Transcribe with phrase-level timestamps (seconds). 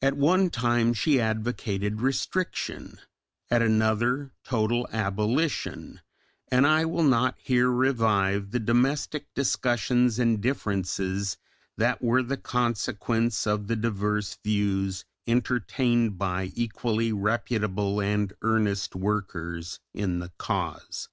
[0.00, 3.00] At one time she advocated restriction,
[3.50, 6.02] at another total abolition,
[6.52, 11.36] and I will not here revive the domestic discussions and differences
[11.76, 19.80] that were the consequence of the diverse views entertained by equally reputable and earnest workers
[19.92, 21.08] in the cause.